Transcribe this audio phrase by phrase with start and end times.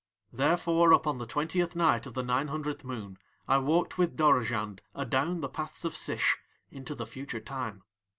[0.33, 5.41] "Therefore upon the twentieth night of the nine hundredth moon I walked with Dorozhand adown
[5.41, 6.39] the paths of Sish
[6.71, 7.83] into the future time.